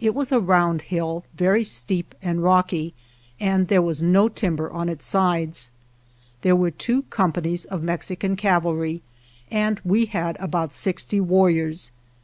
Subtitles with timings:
[0.00, 2.92] It was a round hill, very steep and rocky,
[3.38, 5.70] and there was no timber on its sides.
[6.42, 9.00] There were two companies of Mexican cavalry,
[9.48, 11.92] and we had about sixty warriors.